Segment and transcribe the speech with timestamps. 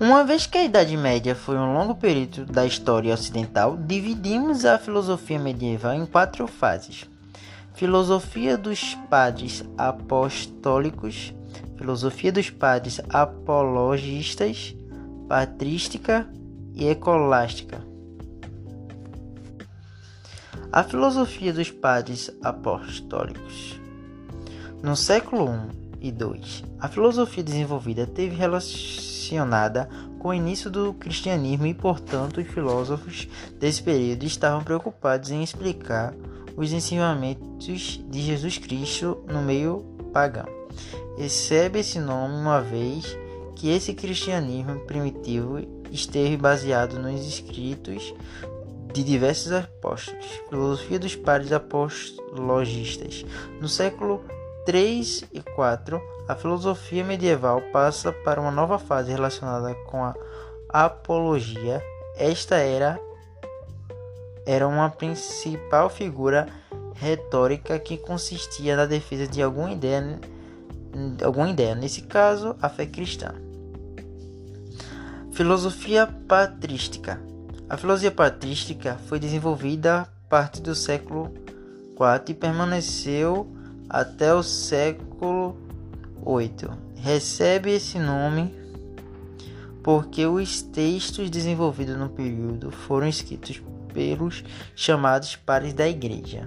[0.00, 4.78] Uma vez que a Idade Média foi um longo período da história ocidental, dividimos a
[4.78, 7.04] filosofia medieval em quatro fases:
[7.74, 11.34] filosofia dos padres apostólicos,
[11.76, 14.74] filosofia dos padres apologistas,
[15.28, 16.26] patrística
[16.74, 17.84] e ecolástica.
[20.72, 23.78] A filosofia dos padres apostólicos.
[24.82, 25.50] No século
[26.00, 28.34] I e II, a filosofia desenvolvida teve
[29.34, 35.42] relacionada com o início do cristianismo e, portanto, os filósofos desse período estavam preocupados em
[35.42, 36.14] explicar
[36.56, 40.46] os ensinamentos de Jesus Cristo no meio pagão.
[41.16, 43.16] Recebe esse nome uma vez
[43.56, 45.58] que esse cristianismo primitivo
[45.90, 48.14] esteve baseado nos escritos
[48.92, 50.26] de diversos apóstolos.
[50.48, 53.24] Filosofia dos padres apologistas.
[53.60, 54.22] No século
[54.70, 60.14] 3 e 4, a filosofia medieval passa para uma nova fase relacionada com a
[60.68, 61.82] apologia.
[62.16, 62.96] Esta era
[64.46, 66.46] era uma principal figura
[66.94, 70.20] retórica que consistia na defesa de alguma ideia,
[71.24, 73.34] alguma ideia, nesse caso, a fé cristã.
[75.32, 77.20] Filosofia patrística.
[77.68, 81.34] A filosofia patrística foi desenvolvida a partir do século
[81.98, 83.58] IV e permaneceu
[83.90, 85.56] até o século
[86.24, 86.70] VIII.
[86.94, 88.54] Recebe esse nome
[89.82, 93.60] porque os textos desenvolvidos no período foram escritos
[93.92, 94.44] pelos
[94.76, 96.46] chamados pares da Igreja.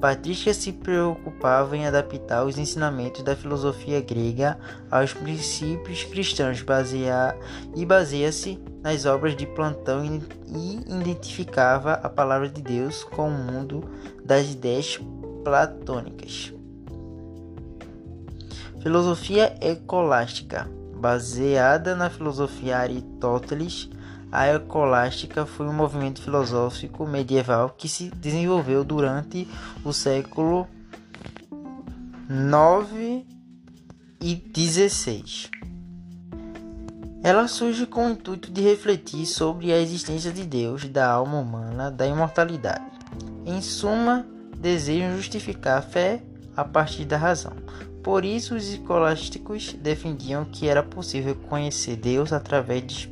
[0.00, 4.56] Patrícia se preocupava em adaptar os ensinamentos da filosofia grega
[4.88, 7.36] aos princípios cristãos basear,
[7.74, 10.04] e baseia-se nas obras de Platão
[10.46, 13.90] e identificava a palavra de Deus com o mundo
[14.24, 15.00] das ideias
[15.48, 16.52] platônicas.
[18.82, 20.68] Filosofia ecolástica,
[21.00, 23.88] baseada na filosofia Aristóteles,
[24.30, 29.48] a ecolástica foi um movimento filosófico medieval que se desenvolveu durante
[29.82, 30.68] o século
[32.28, 33.26] 9
[34.20, 35.50] e 16.
[37.24, 41.90] Ela surge com o intuito de refletir sobre a existência de Deus, da alma humana,
[41.90, 42.84] da imortalidade.
[43.46, 44.26] Em suma,
[44.60, 46.22] desejam justificar a fé
[46.56, 47.52] a partir da razão.
[48.02, 53.10] Por isso, os escolásticos defendiam que era possível conhecer Deus através de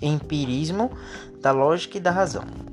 [0.00, 0.90] empirismo,
[1.40, 2.71] da lógica e da razão.